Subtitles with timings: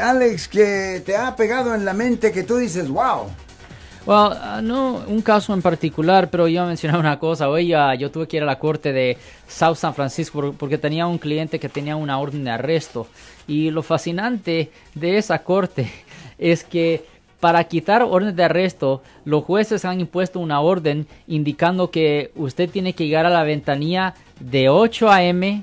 [0.00, 3.28] Alex, que te ha pegado en la mente que tú dices, wow?
[4.06, 7.50] Well, uh, no un caso en particular, pero yo mencionar una cosa.
[7.50, 11.06] Hoy uh, yo tuve que ir a la corte de South San Francisco porque tenía
[11.06, 13.06] un cliente que tenía una orden de arresto.
[13.46, 15.90] Y lo fascinante de esa corte
[16.38, 17.04] es que
[17.40, 22.94] para quitar orden de arresto, los jueces han impuesto una orden indicando que usted tiene
[22.94, 25.62] que llegar a la ventanilla de 8 a.m.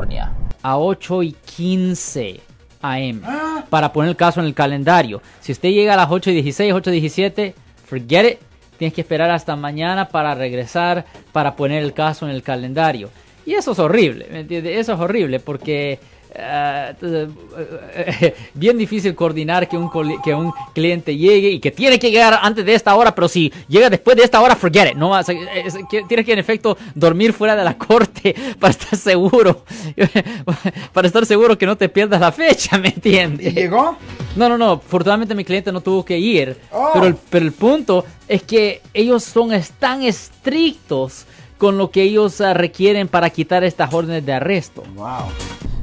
[0.63, 2.39] A 8 y 15
[2.81, 3.21] AM
[3.69, 5.21] para poner el caso en el calendario.
[5.39, 8.39] Si usted llega a las 8 y 16, 8 y 17, forget it
[8.81, 13.11] tienes que esperar hasta mañana para regresar, para poner el caso en el calendario.
[13.45, 14.75] Y eso es horrible, ¿me entiendes?
[14.75, 15.99] Eso es horrible porque
[16.35, 17.27] uh,
[18.53, 19.89] bien difícil coordinar que un,
[20.23, 23.51] que un cliente llegue y que tiene que llegar antes de esta hora, pero si
[23.67, 24.95] llega después de esta hora, forget it.
[24.95, 25.11] No,
[26.07, 29.63] tienes que en efecto dormir fuera de la corte para estar seguro,
[30.93, 33.47] para estar seguro que no te pierdas la fecha, ¿me entiendes?
[33.47, 33.97] ¿Y llegó?
[34.35, 34.71] No, no, no.
[34.73, 36.57] Afortunadamente mi cliente no tuvo que ir.
[36.71, 36.91] Oh.
[36.93, 41.25] Pero, el, pero el punto es que ellos son tan estrictos
[41.57, 44.83] con lo que ellos uh, requieren para quitar estas órdenes de arresto.
[44.95, 45.27] Wow.